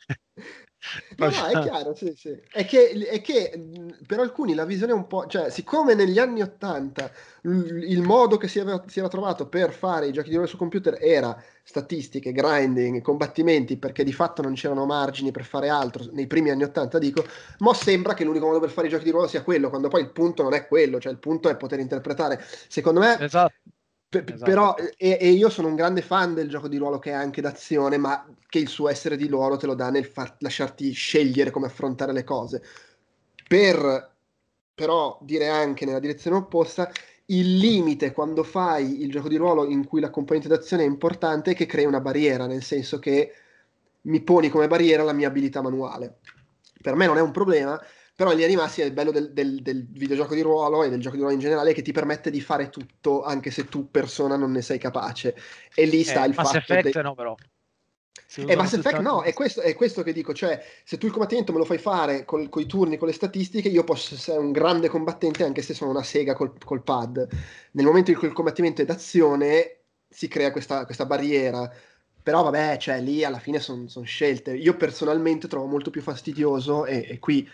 [1.18, 2.40] No, è chiaro, sì, sì.
[2.50, 5.26] È che, è che mh, per alcuni la visione è un po'...
[5.26, 7.12] Cioè, siccome negli anni Ottanta
[7.42, 10.48] l- il modo che si era, si era trovato per fare i giochi di ruolo
[10.50, 16.06] su computer era statistiche, grinding, combattimenti, perché di fatto non c'erano margini per fare altro,
[16.12, 17.26] nei primi anni Ottanta dico,
[17.60, 20.02] ma sembra che l'unico modo per fare i giochi di ruolo sia quello, quando poi
[20.02, 22.40] il punto non è quello, cioè il punto è poter interpretare.
[22.68, 23.18] Secondo me...
[23.20, 23.56] Esatto.
[24.10, 24.44] Pe- Esatto.
[24.44, 27.42] Però, e, e io sono un grande fan del gioco di ruolo che è anche
[27.42, 31.52] d'azione, ma che il suo essere di ruolo te lo dà nel far- lasciarti scegliere
[31.52, 32.64] come affrontare le cose.
[33.48, 34.16] Per
[34.74, 36.92] però dire anche nella direzione opposta,
[37.26, 41.52] il limite quando fai il gioco di ruolo in cui la componente d'azione è importante
[41.52, 43.34] è che crei una barriera, nel senso che
[44.02, 46.20] mi poni come barriera la mia abilità manuale.
[46.80, 47.82] Per me non è un problema,
[48.18, 51.00] però in linea di massima il bello del, del- del videogioco di ruolo e del
[51.00, 53.92] gioco di ruolo in generale è che ti permette di fare tutto anche se tu
[53.92, 55.36] persona non ne sei capace.
[55.76, 56.58] E lì sta Eh, il Mass fatto...
[56.58, 57.36] Effect de- no, però.
[58.26, 61.12] Se eh, Mass Effect no, è questo, è questo che dico, cioè se tu il
[61.12, 64.52] combattimento me lo fai fare con i turni, con le statistiche, io posso essere un
[64.52, 67.28] grande combattente anche se sono una sega col, col pad.
[67.74, 71.72] Nel momento in cui il combattimento è d'azione si crea questa, questa barriera.
[72.24, 74.56] Però vabbè, cioè lì alla fine sono scelte.
[74.56, 77.48] Io personalmente trovo molto più fastidioso e, e qui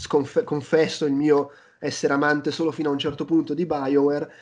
[0.00, 4.32] sconf- confesso il mio essere amante solo fino a un certo punto di BioWare,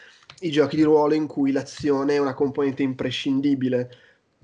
[0.40, 3.90] i giochi di ruolo in cui l'azione è una componente imprescindibile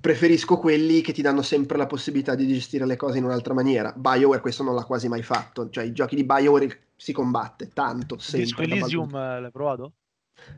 [0.04, 3.90] preferisco quelli che ti danno sempre la possibilità di gestire le cose in un'altra maniera.
[3.96, 8.16] BioWare questo non l'ha quasi mai fatto, cioè i giochi di BioWare si combatte tanto.
[8.16, 9.92] Disco Elysium eh, l'hai provato?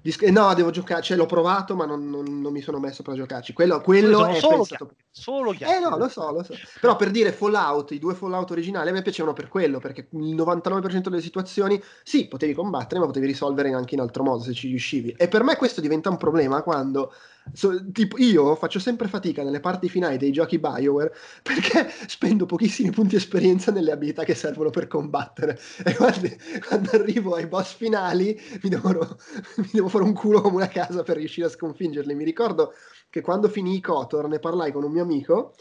[0.02, 3.14] Eh, no, devo giocare, cioè l'ho provato ma non, non- non mi sono messo per
[3.14, 3.52] giocarci.
[3.52, 4.86] Quello, quello Sono è solo pensato...
[4.86, 5.90] chiacchiere, solo Eh chiacchiere.
[5.90, 6.54] no, lo so, lo so.
[6.80, 10.34] Però per dire Fallout, i due Fallout originali a me piacevano per quello, perché il
[10.34, 14.68] 99% delle situazioni, sì, potevi combattere, ma potevi risolvere anche in altro modo se ci
[14.68, 15.10] riuscivi.
[15.12, 17.12] E per me questo diventa un problema quando,
[17.52, 22.90] so- tipo, io faccio sempre fatica nelle parti finali dei giochi BioWare perché spendo pochissimi
[22.90, 25.58] punti esperienza nelle abilità che servono per combattere.
[25.84, 26.28] E quando,
[26.66, 28.90] quando arrivo ai boss finali mi devo,
[29.56, 32.14] mi devo fare un culo come una casa per riuscire a sconfiggerli.
[32.14, 32.72] Mi ricordo
[33.10, 35.54] che quando finì Kotor ne parlai con un mio amico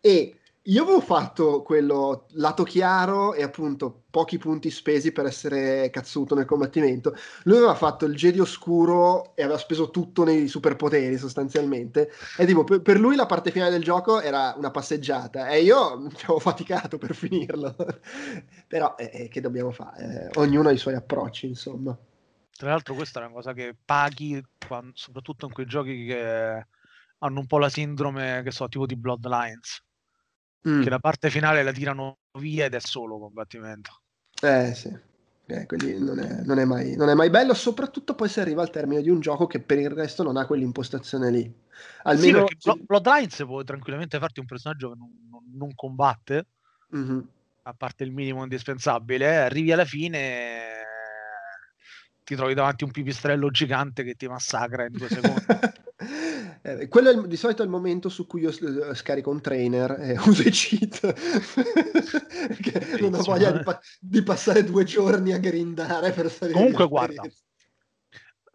[0.00, 0.36] e
[0.68, 6.46] io avevo fatto quello lato chiaro e appunto pochi punti spesi per essere cazzuto nel
[6.46, 7.14] combattimento.
[7.42, 12.10] Lui aveva fatto il Jedi oscuro e aveva speso tutto nei superpoteri sostanzialmente.
[12.38, 16.24] E tipo, per, lui la parte finale del gioco era una passeggiata e io ci
[16.24, 17.74] avevo faticato per finirlo.
[18.66, 20.30] Però eh, eh, che dobbiamo fare?
[20.32, 21.94] Eh, ognuno ha i suoi approcci, insomma.
[22.56, 26.66] Tra l'altro questa è una cosa che paghi, quan- soprattutto in quei giochi che
[27.18, 29.82] hanno un po' la sindrome, che so, tipo di Bloodlines,
[30.68, 30.82] Mm.
[30.82, 34.00] che la parte finale la tirano via ed è solo combattimento.
[34.42, 34.96] Eh sì,
[35.46, 38.62] Eh, quindi non è, non è mai, non è mai bello, soprattutto poi si arriva
[38.62, 41.42] al termine di un gioco che per il resto non ha quell'impostazione lì.
[41.42, 41.52] Sì,
[42.04, 42.38] Almeno...
[42.44, 45.10] perché Blo- Bloodlines puoi tranquillamente farti un personaggio che non,
[45.56, 46.46] non- combatte,
[46.88, 47.28] Mhm.
[47.62, 50.82] a parte il minimo indispensabile, arrivi alla fine
[52.24, 55.44] ti trovi davanti un pipistrello gigante che ti massacra in due secondi.
[56.66, 59.98] Eh, quello il- di solito è il momento su cui io s- scarico un trainer
[60.00, 61.12] e uso i cheat
[62.48, 63.62] perché non ho voglia di, eh.
[63.62, 67.22] pa- di passare due giorni a grindare per salire Comunque, guarda.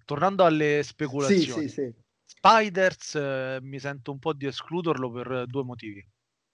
[0.06, 1.93] Tornando alle sì, speculazioni, sì, sì.
[2.26, 6.04] Spiders eh, mi sento un po' di escluderlo per due motivi.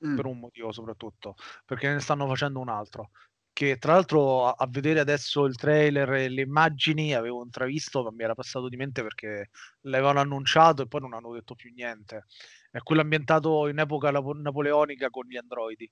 [0.05, 0.15] Mm.
[0.17, 3.11] per un motivo soprattutto, perché ne stanno facendo un altro.
[3.55, 8.21] Che tra l'altro a, vedere adesso il trailer e le immagini avevo intravisto, ma mi
[8.21, 9.49] era passato di mente perché
[9.83, 12.25] l'avevano annunciato e poi non hanno detto più niente.
[12.69, 15.89] È quello ambientato in epoca napo- napoleonica con gli androidi.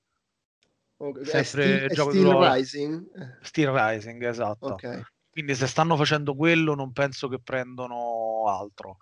[0.97, 2.53] Ok, È Sempre Steel, ruolo.
[2.53, 3.05] Rising?
[3.15, 4.73] Eh, Steel Rising, esatto.
[4.73, 5.01] Ok.
[5.29, 8.97] Quindi se stanno facendo quello non penso che prendono altro.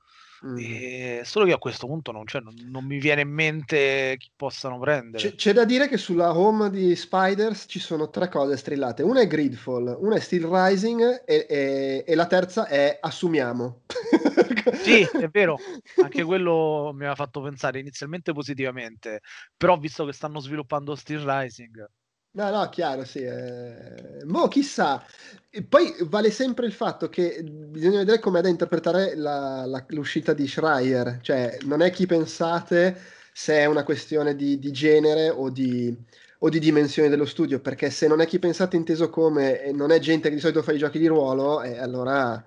[0.45, 0.57] Mm.
[0.57, 4.31] E solo che a questo punto non, cioè, non, non mi viene in mente chi
[4.35, 5.29] possano prendere.
[5.29, 9.03] C'è, c'è da dire che sulla home di Spiders ci sono tre cose strillate.
[9.03, 13.81] Una è Gridfall, una è Steel Rising e, e- e la terza è Assumiamo.
[14.81, 15.57] Sì, è vero,
[16.03, 19.21] anche quello mi aveva fatto pensare inizialmente positivamente,
[19.55, 21.87] però visto che stanno sviluppando Steel Rising,
[22.33, 23.19] No, no, chiaro, sì.
[23.23, 24.23] eh.
[24.25, 25.03] Mo, chissà.
[25.49, 30.33] E poi vale sempre il fatto che bisogna vedere com'è da interpretare la- la- l'uscita
[30.33, 31.19] di Schreier.
[31.21, 32.97] Cioè, non è chi pensate
[33.33, 35.93] se è una questione di, di genere o di,
[36.39, 39.91] o di dimensioni dello studio, perché se non è chi pensate inteso come e non
[39.91, 42.41] è gente che di solito fa i giochi di ruolo, eh, allora,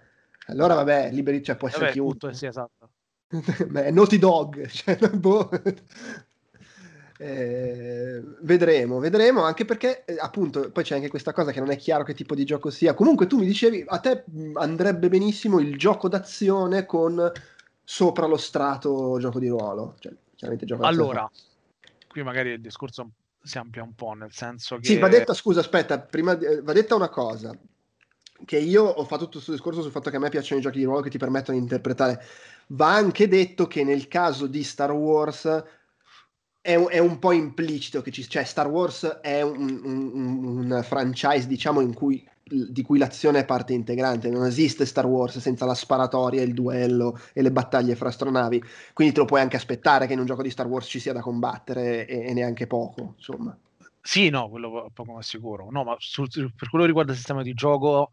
[0.47, 2.19] allora vabbè, liberi, cioè può essere vabbè, chiunque.
[2.21, 2.91] tutto, sì, esatto.
[3.69, 5.51] Beh, Naughty Dog, cioè, boh.
[7.17, 11.77] Eh, vedremo, vedremo anche perché eh, appunto poi c'è anche questa cosa che non è
[11.77, 12.95] chiaro che tipo di gioco sia.
[12.95, 14.25] Comunque tu mi dicevi a te
[14.55, 17.31] andrebbe benissimo il gioco d'azione con
[17.85, 21.11] sopra lo strato gioco di ruolo, cioè chiaramente gioco d'azione.
[21.11, 21.31] Allora,
[22.09, 24.87] qui magari il discorso si amplia un po', nel senso che...
[24.87, 27.57] Sì, va detta, scusa, aspetta, prima di- eh, va detta una cosa.
[28.45, 30.79] Che io ho fatto tutto questo discorso sul fatto che a me piacciono i giochi
[30.79, 32.25] di ruolo che ti permettono di interpretare.
[32.69, 35.63] Va anche detto che nel caso di Star Wars
[36.67, 41.47] è, è un po' implicito che ci cioè Star Wars è un, un- un- franchise,
[41.47, 44.31] diciamo, in cui, di cui l'azione è parte integrante.
[44.31, 48.63] Non esiste Star Wars senza la sparatoria, il duello e le battaglie fra astronavi.
[48.95, 51.13] Quindi te lo puoi anche aspettare che in un gioco di Star Wars ci sia
[51.13, 53.55] da combattere e, e neanche poco, insomma.
[54.01, 55.69] Sì, no, quello po- poco ma sicuro.
[55.71, 58.11] No, ma sul- per quello che riguarda il sistema di gioco,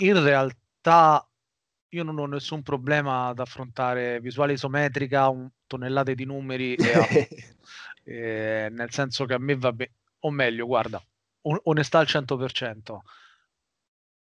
[0.00, 1.26] in realtà
[1.90, 7.28] io non ho nessun problema ad affrontare visuale isometrica, un- tonnellate di numeri, e.
[8.04, 11.00] Eh, nel senso che a me va bene, o meglio, guarda,
[11.42, 13.02] on- onestà al 100%.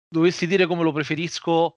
[0.09, 1.75] Dovessi dire come lo preferisco,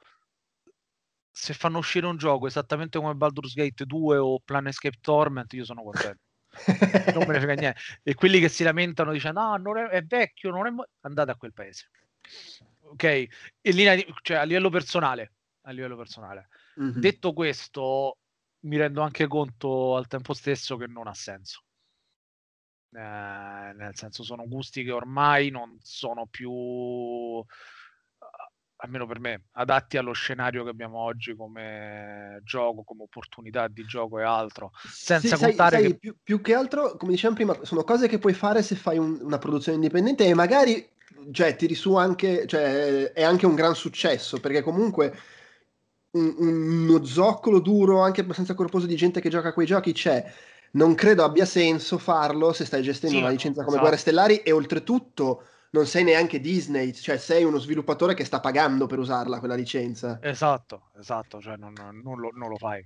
[1.31, 5.83] se fanno uscire un gioco esattamente come Baldur's Gate 2 o Planescape Torment, io sono
[5.83, 6.23] contento.
[7.15, 7.81] non me ne frega niente.
[8.03, 11.33] E quelli che si lamentano dicendo no, non è, è vecchio, non è mo-", andate
[11.33, 11.91] a quel paese.
[12.81, 16.49] Ok, in linea di- cioè a livello personale, a livello personale.
[16.77, 16.99] Mhm.
[16.99, 18.17] Detto questo,
[18.61, 21.63] mi rendo anche conto al tempo stesso che non ha senso.
[22.93, 26.51] Eh, nel senso, sono gusti che ormai non sono più,
[28.77, 34.19] almeno per me, adatti allo scenario che abbiamo oggi come gioco, come opportunità di gioco
[34.19, 34.71] e altro.
[34.83, 38.09] Senza Sì, sai- contare sai, che più, più che altro, come dicevamo prima, sono cose
[38.09, 40.89] che puoi fare se fai un- una produzione indipendente e magari
[41.33, 45.17] cioè, tiri su anche, cioè, è anche un gran successo, perché comunque
[46.13, 46.35] un-
[46.89, 50.25] uno zoccolo duro, anche abbastanza corposo di gente che gioca a quei giochi c'è.
[50.73, 53.81] Non credo abbia senso farlo se stai gestendo Sì, una licenza come esatto.
[53.81, 58.87] Guerre Stellari e oltretutto non sei neanche Disney, cioè sei uno sviluppatore che sta pagando
[58.87, 60.21] per usarla quella licenza.
[60.23, 62.83] Esatto, esatto, cioè non, non lo, non lo fai.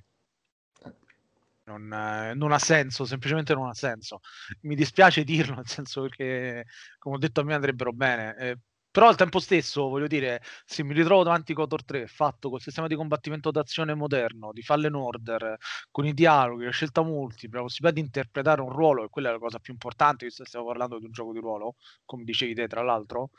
[1.66, 4.20] Non, eh, non ha senso, semplicemente non ha senso.
[4.62, 6.64] Mi dispiace dirlo, nel senso perché,
[6.98, 8.37] come ho detto, a me andrebbero bene.
[8.37, 8.58] eh,
[8.94, 12.61] però al tempo stesso, voglio dire, se mi ritrovo davanti a Kotor 3 fatto col
[12.61, 15.57] sistema di combattimento d'azione moderno, di Fallen Order,
[15.90, 19.33] con i dialoghi, la scelta multipla, la possibilità di interpretare un ruolo, e quella è
[19.33, 22.54] la cosa più importante, visto che stiamo parlando di un gioco di ruolo, come dicevi
[22.54, 23.30] te, tra l'altro,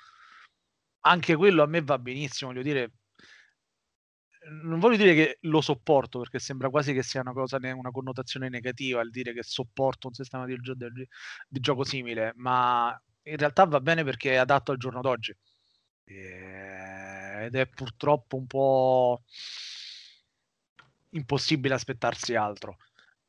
[1.06, 2.92] anche quello a me va benissimo, voglio dire,
[4.64, 8.50] non voglio dire che lo sopporto perché sembra quasi che sia una cosa, una connotazione
[8.50, 12.94] negativa il dire che sopporto un sistema di, gio- di gioco simile, ma
[13.26, 15.36] in realtà va bene perché è adatto al giorno d'oggi.
[16.06, 19.24] E- Ed è purtroppo un po'
[21.12, 22.78] impossibile aspettarsi altro.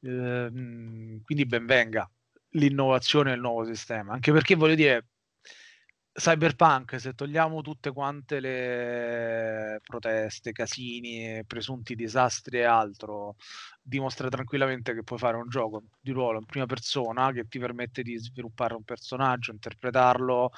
[0.01, 2.09] Ehm, quindi ben venga
[2.51, 5.07] l'innovazione del nuovo sistema, anche perché voglio dire,
[6.19, 13.37] Cyberpunk, se togliamo tutte quante le proteste, casini, presunti disastri e altro,
[13.83, 18.03] dimostra tranquillamente che puoi fare un gioco di ruolo in prima persona che ti permette
[18.03, 20.51] di sviluppare un personaggio, interpretarlo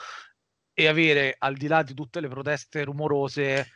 [0.73, 3.67] e avere, al di là di tutte le proteste rumorose,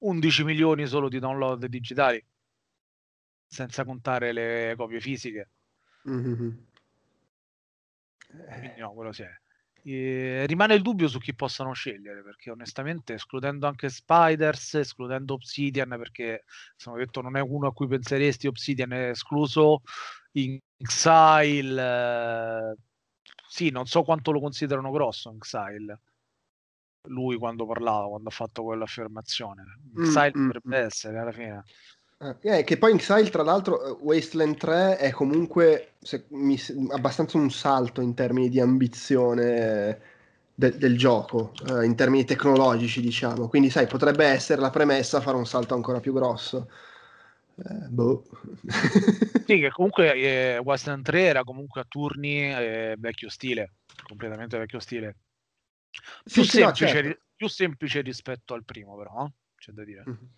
[0.00, 2.24] 11 milioni solo di download digitali,
[3.46, 5.50] senza contare le copie fisiche.
[6.04, 6.66] Mhm.
[8.58, 9.40] Quindi no, quello sì è.
[9.82, 15.88] Eh, rimane il dubbio su chi possano scegliere, perché onestamente, escludendo anche Spiders, escludendo Obsidian,
[15.90, 16.44] perché
[16.76, 19.82] sono detto non è uno a cui penseresti, Obsidian è escluso,
[20.32, 22.76] in Exile, eh,
[23.48, 26.00] sì, non so quanto lo considerano grosso Exile.
[27.08, 29.62] Lui quando parlava, quando ha fatto quell'affermazione.
[29.96, 30.84] Exile mm, potrebbe mm.
[30.86, 31.64] essere alla fine.
[32.22, 36.58] Eh, eh, che poi in Exile, tra l'altro, eh, Wasteland 3 è comunque se- mi
[36.90, 40.00] abbastanza un salto in termini di ambizione
[40.54, 43.48] de- del gioco, eh, in termini tecnologici, diciamo.
[43.48, 46.70] Quindi, sai, potrebbe essere la premessa a fare un salto ancora più grosso.
[47.56, 48.24] Eh, boh.
[49.50, 53.72] Sì, che comunque eh, Wasteland 3 era comunque a turni eh, vecchio stile,
[54.06, 55.16] completamente vecchio stile.
[56.22, 57.20] Più, Sì, sì, no, semplice, certo.
[57.34, 60.04] più semplice rispetto al primo, però, c'è da dire.
[60.06, 60.28] Mhm.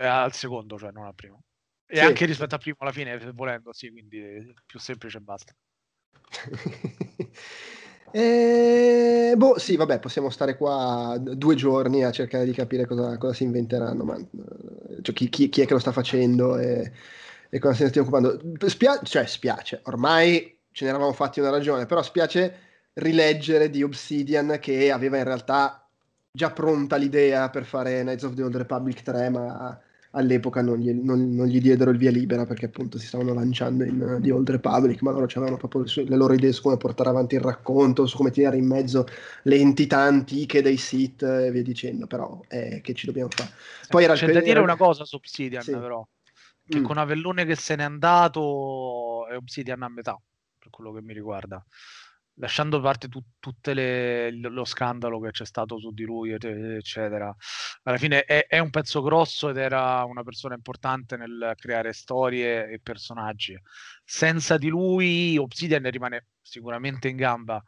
[0.00, 1.42] Eh, al secondo, cioè non al primo.
[1.86, 5.54] E Sì, anche rispetto al primo alla fine, volendo, sì, quindi più semplice e basta.
[8.12, 13.32] Eh, boh, sì, vabbè, possiamo stare qua due giorni a cercare di capire cosa, cosa
[13.32, 16.90] si inventeranno, ma eh, cioè, chi, chi- chi è che lo sta facendo e,
[17.48, 18.40] e cosa se ne stia occupando.
[18.66, 22.58] Spia- cioè, spiace, ormai ce ne eravamo fatti una ragione, però spiace
[22.94, 25.88] rileggere di Obsidian che aveva in realtà
[26.32, 29.80] già pronta l'idea per fare Knights of the Old Republic 3, ma
[30.12, 33.84] all'epoca non gli, non- non gli diedero il via libera perché appunto si stavano lanciando
[33.84, 37.10] in uh, The Old Republic, ma loro avevano proprio le, loro idee su come portare
[37.10, 39.06] avanti il racconto, su come tirare in mezzo
[39.44, 43.50] le entità antiche dei Sith e via dicendo, però eh, che ci dobbiamo fare?
[43.88, 45.70] Poi era C'è da periodo- dire una cosa su Obsidian, Sì.
[45.72, 46.06] però,
[46.66, 46.84] che Mm.
[46.84, 50.20] con Avellone che se n'è andato è Obsidian a metà,
[50.58, 51.64] per quello che mi riguarda.
[52.40, 56.44] Lasciando da parte tu- tutte le- lo scandalo che c'è stato su di lui, et-
[56.44, 57.34] eccetera.
[57.82, 62.68] Alla fine è, è un pezzo grosso ed era una persona importante nel creare storie
[62.70, 63.58] e personaggi.
[64.04, 67.62] Senza di lui Obsidian rimane sicuramente in gamba,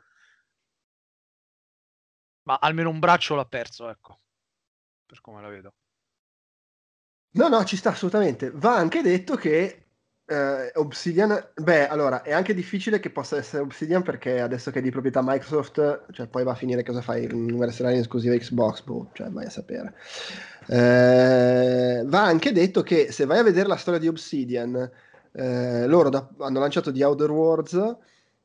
[2.44, 4.20] ma almeno un braccio l'ha perso, ecco,
[5.06, 5.74] per come la vedo.
[7.34, 8.50] No, no, ci sta assolutamente.
[8.50, 9.81] Va anche detto che
[10.26, 14.82] eh, Obsidian, beh, allora è anche difficile che possa essere Obsidian perché adesso che è
[14.82, 19.10] di proprietà Microsoft, cioè poi va a finire cosa fai in versione esclusiva Xbox, boh,
[19.12, 19.94] cioè vai a sapere.
[20.66, 24.90] Eh, va anche detto che se vai a vedere la storia di Obsidian,
[25.32, 27.96] eh, loro da- hanno lanciato The Outer Worlds,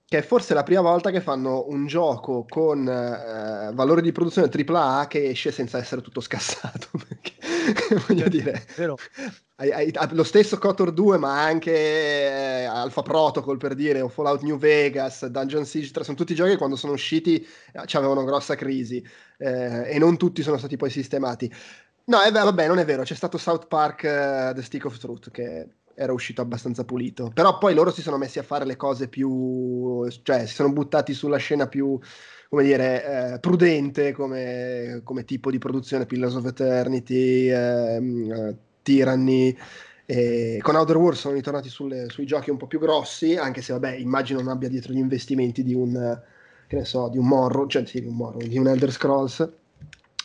[0.06, 5.08] che è forse la prima volta che fanno un gioco con valore di produzione AAA
[5.08, 6.88] che esce senza essere tutto scassato.
[8.08, 8.98] voglio dire, Vero?
[9.56, 14.10] hai- hai- ha lo stesso Kotor 2, ma anche eh, Alpha Protocol per dire, o
[14.10, 18.24] Fallout New Vegas, Dungeon Siege 3, sono tutti giochi che quando sono usciti eh, avevano
[18.24, 19.04] grossa crisi
[19.38, 21.52] eh, e non tutti sono stati poi sistemati.
[22.06, 25.30] No, eh, vabbè, non è vero, c'è stato South Park eh, The Stick of Truth
[25.32, 25.68] che
[26.00, 30.08] era uscito abbastanza pulito, però poi loro si sono messi a fare le cose più,
[30.22, 31.98] cioè si sono buttati sulla scena più,
[32.50, 39.58] come dire, eh, prudente come, come tipo di produzione, Pillars of Eternity, ehm, eh, Tyranny,
[40.06, 43.74] e con Outer Worlds sono ritornati sulle- sui giochi un po' più grossi, anche se
[43.74, 46.22] vabbè, immagino non abbia dietro gli investimenti di un,
[46.68, 49.50] che ne so, di un Morrow, cioè sì, di un Morrow, di un Elder Scrolls,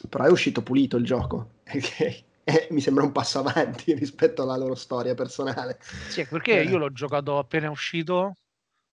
[0.06, 4.56] però è uscito pulito il gioco, che eh, mi sembra un passo avanti rispetto alla
[4.56, 5.78] loro storia personale.
[5.80, 6.64] Sì, perché Eh.
[6.64, 8.36] io l'ho giocato appena uscito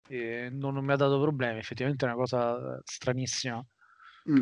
[0.07, 1.59] e non, non mi ha dato problemi.
[1.59, 3.63] Effettivamente è una cosa eh, stranissima
[4.29, 4.41] Mm.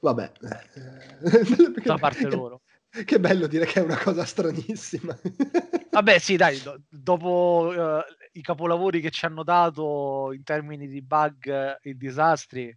[0.00, 1.20] Vabbè, eh,
[1.84, 2.62] da parte che- loro.
[3.04, 5.16] Che bello dire che è una cosa stranissima.
[5.90, 11.02] Vabbè, sì, dai, do- dopo eh, i capolavori che ci hanno dato in termini di
[11.02, 12.76] bug e disastri,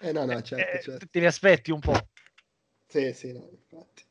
[0.00, 1.06] Eh no, no, eh, certo, eh, certo.
[1.10, 2.06] te li aspetti un po'.
[2.86, 4.04] Sì, sì, no, infatti.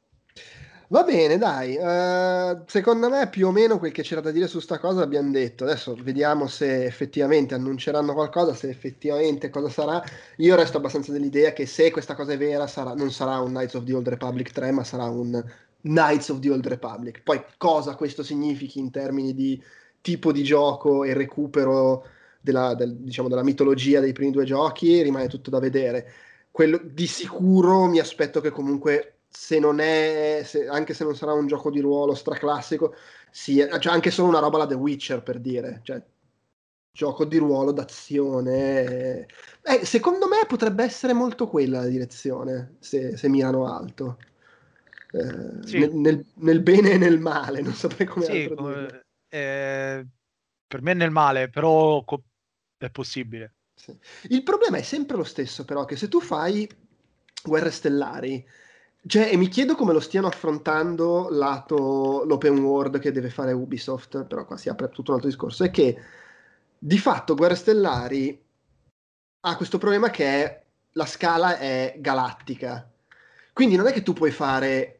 [0.92, 1.76] Va bene, dai.
[1.78, 5.32] eh, secondo me più o meno quel che c'era da dire su sta cosa l'abbiamo
[5.32, 5.64] detto.
[5.64, 10.04] Adesso vediamo se effettivamente annunceranno qualcosa, se effettivamente cosa sarà.
[10.38, 13.76] Io resto abbastanza dell'idea che se questa cosa è vera, sarà- non sarà un Knights
[13.76, 15.42] of the Old Republic 3, ma sarà un
[15.84, 17.22] Knights of the Old Republic.
[17.24, 19.62] Poi cosa questo significhi in termini di
[20.02, 22.04] tipo di gioco e recupero
[22.42, 26.12] della, del- diciamo, della mitologia dei primi due giochi rimane tutto da vedere
[26.52, 31.34] quello di sicuro mi aspetto che comunque se non è se- anche se non sarà
[31.34, 32.94] un gioco di ruolo straclassico
[33.32, 36.04] sia cioè anche solo una roba la The Witcher per dire cioè
[36.94, 39.26] gioco di ruolo d'azione
[39.64, 44.18] eh, secondo me potrebbe essere molto quella la direzione se, se mirano alto
[45.14, 45.78] Eh, Sì.
[45.80, 48.66] nel, nel- nel bene e nel male non saprei come Sì, altro
[49.30, 50.08] eh,
[50.68, 52.24] per me è nel male, però co-
[52.78, 53.56] è possibile.
[53.74, 53.98] Sì.
[54.30, 56.70] Il problema è sempre lo stesso, però, che se tu fai
[57.44, 58.46] guerre stellari,
[59.08, 64.26] cioè, e mi chiedo come lo stiano affrontando lato l'open world che deve fare Ubisoft,
[64.26, 65.98] però qua si apre tutto un altro discorso, è che
[66.78, 68.40] di fatto Guerre Stellari
[69.44, 72.88] ha questo problema che è la scala è galattica.
[73.54, 75.00] Quindi non è che tu puoi fare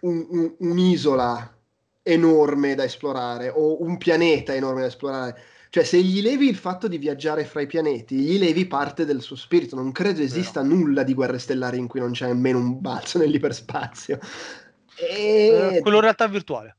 [0.00, 1.56] un- un- un'isola
[2.02, 5.40] enorme da esplorare o un pianeta enorme da esplorare
[5.74, 9.22] Cioè, se gli levi il fatto di viaggiare fra i pianeti, gli levi parte del
[9.22, 9.74] suo spirito.
[9.74, 14.18] Non credo esista nulla di guerre stellari in cui non c'è nemmeno un balzo nell'iperspazio.
[14.96, 15.80] Eh, E...
[15.80, 16.76] quello in realtà virtuale.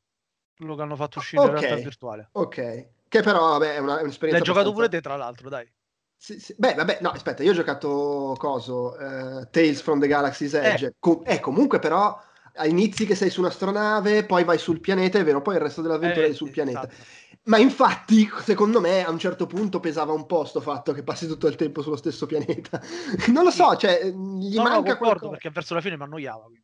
[0.56, 1.60] Quello che hanno fatto uscire in Ok.
[1.60, 2.30] realtà virtuale.
[2.34, 2.88] Ok.
[3.08, 4.44] Che però, vabbè, è, una, è un'esperienza.
[4.44, 5.68] L'hai giocato pure te, tra l'altro, dai.
[6.16, 6.54] Sì, sì.
[6.56, 10.94] Beh, vabbè, no, aspetta, io ho giocato coso, eh, Tales from the Galaxy's Edge.
[11.00, 12.16] Com- eh, comunque però
[12.66, 16.28] inizi che sei su un'astronave, poi vai sul pianeta, è vero, poi il resto dell'avventura
[16.28, 16.88] Eh, è sul pianeta.
[16.88, 17.22] esatto.
[17.46, 21.28] Ma infatti, secondo me, a un certo punto pesava un po' sto fatto che passi
[21.28, 22.82] tutto il tempo sullo stesso pianeta.
[23.34, 25.30] non lo so, cioè, gli No, no, manca concordo qualcosa.
[25.30, 26.46] perché verso la fine mi annoiava.
[26.46, 26.62] Quindi...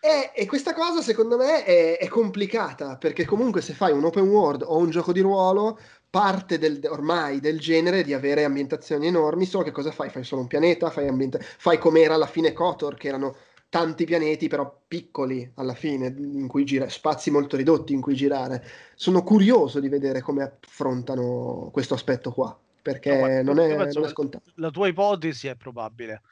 [0.00, 4.28] E, e questa cosa secondo me è, è complicata perché comunque se fai un open
[4.28, 5.78] world o un gioco di ruolo
[6.10, 10.10] parte del, ormai del genere di avere ambientazioni enormi, solo che cosa fai?
[10.10, 13.36] Fai solo un pianeta, fai, ambienta- fai come era alla fine Kotor, che erano
[13.74, 18.64] tanti pianeti però piccoli alla fine, in cui gira, spazi molto ridotti in cui girare.
[18.94, 24.08] Sono curioso di vedere come affrontano questo aspetto qua, perché No, non, è, non è
[24.08, 24.44] scontato.
[24.54, 26.22] La tua ipotesi è probabile,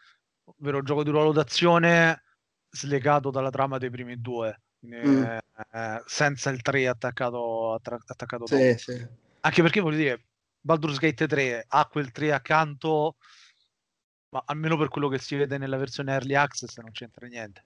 [0.44, 2.22] ovvero gioco di ruolo d'azione
[2.70, 5.22] slegato dalla trama dei primi due, Mm.
[5.22, 8.46] eh, senza il 3 attaccato, attra- attaccato.
[8.46, 9.06] Sì, sì.
[9.40, 10.24] Anche perché voglio dire,
[10.60, 13.16] Baldur's Gate 3 ha quel 3 accanto,
[14.32, 17.64] ma almeno per quello che si vede nella versione Early Access non c'entra niente.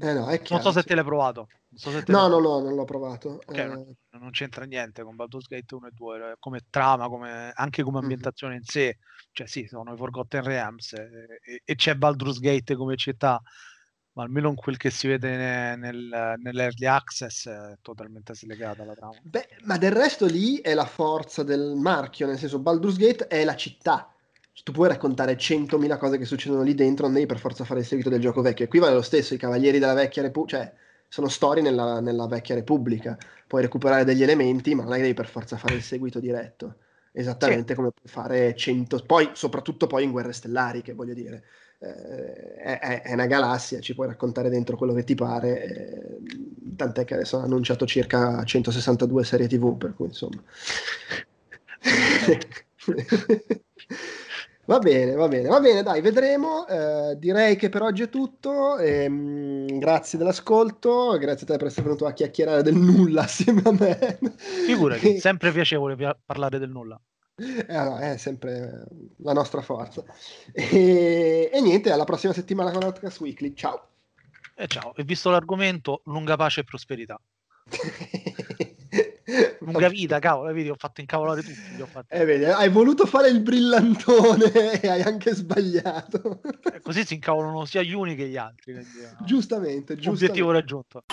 [0.00, 1.48] Eh no, è Non chiaro, so se te l'hai provato.
[1.68, 3.40] Non so te No, l'hai no, no, non l'ho provato.
[3.46, 7.08] Ok, Eh, non, non c'entra niente con Baldur's Gate 1 e 2, eh, come trama,
[7.08, 8.02] come, anche come Mhm.
[8.02, 8.98] ambientazione in sé.
[9.32, 13.40] Cioè sì, sono i Forgotten Realms eh, e, e c'è Baldur's Gate come città,
[14.12, 18.94] ma almeno in quel che si vede ne- nel, nell'early access è totalmente slegata la
[18.94, 19.22] trama.
[19.22, 23.44] Beh, ma del resto lì è la forza del marchio, nel senso Baldur's Gate è
[23.44, 24.11] la città.
[24.64, 27.86] Tu puoi raccontare 100.000 cose che succedono lì dentro, non devi per forza fare il
[27.86, 28.64] seguito del gioco vecchio.
[28.66, 30.72] E qui vale lo stesso, i Cavalieri della Vecchia Repubblica, cioè
[31.08, 33.16] sono storie nella, nella Vecchia Repubblica.
[33.46, 36.76] Puoi recuperare degli elementi, ma non è che devi per forza fare il seguito diretto.
[37.12, 39.02] Esattamente come puoi fare 100...
[39.04, 41.44] Poi, soprattutto poi in Guerre Stellari, che voglio dire,
[41.78, 45.64] eh, è, è- è una galassia, ci puoi raccontare dentro quello che ti pare.
[45.64, 46.18] eh,
[46.76, 50.42] tant'è che adesso hanno annunciato circa 162 serie TV, per cui insomma.
[54.64, 56.68] Va bene, va bene, va bene, dai, vedremo.
[56.68, 58.78] Eh, direi che per oggi è tutto.
[58.78, 63.72] ehm, grazie dell'ascolto, grazie a te per essere venuto a chiacchierare del nulla assieme a
[63.72, 64.18] me.
[64.66, 67.00] Figurati, sempre piacevole pia- parlare del nulla.
[67.34, 68.84] Eh, no, è sempre
[69.16, 70.04] la nostra forza.
[70.52, 73.54] E, e niente, alla prossima settimana con Outcast Weekly.
[73.54, 73.88] Ciao.
[74.54, 77.20] E ciao, e visto l'argomento, lunga pace e prosperità.
[79.60, 81.80] Lunga vita, cavolo, vedi, ho fatto incavolare tutti.
[81.80, 82.14] ho fatti.
[82.14, 86.40] Eh, vedi, hai voluto fare il brillantone e hai anche sbagliato.
[86.72, 88.72] E così si incavolano sia gli uni che gli altri.
[88.72, 90.24] quindi, eh, giustamente, giustamente.
[90.24, 91.04] Obiettivo raggiunto.